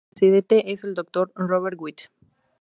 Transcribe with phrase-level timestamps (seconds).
[0.01, 1.31] Su presidente es el Dr.
[1.35, 2.01] Roberto Witt.